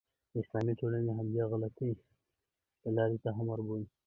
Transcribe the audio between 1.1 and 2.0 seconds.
همدې غلطې